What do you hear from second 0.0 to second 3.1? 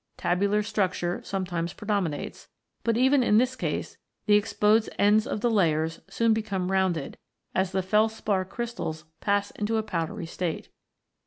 Tabular structure sometimes pre dominates; but